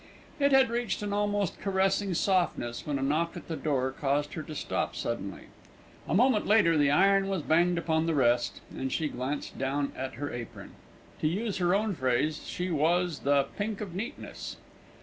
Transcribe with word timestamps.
It 0.39 0.51
had 0.51 0.71
reached 0.71 1.03
an 1.03 1.13
almost 1.13 1.59
caressing 1.61 2.15
softness, 2.15 2.87
when 2.87 2.97
a 2.97 3.03
knock 3.03 3.37
at 3.37 3.47
the 3.47 3.55
door 3.55 3.91
caused 3.91 4.33
her 4.33 4.41
to 4.41 4.55
stop 4.55 4.95
suddenly. 4.95 5.43
A 6.09 6.15
moment 6.15 6.47
later, 6.47 6.75
the 6.75 6.89
iron 6.89 7.27
was 7.27 7.43
banged 7.43 7.77
upon 7.77 8.07
the 8.07 8.15
rest, 8.15 8.61
and 8.75 8.91
she 8.91 9.07
glanced 9.07 9.59
down 9.59 9.91
at 9.95 10.15
her 10.15 10.33
apron. 10.33 10.71
To 11.19 11.27
use 11.27 11.57
her 11.57 11.75
own 11.75 11.93
phrase, 11.93 12.47
she 12.47 12.71
was 12.71 13.19
the 13.19 13.43
"pink 13.59 13.79
of 13.79 13.93
neatness." 13.93 14.57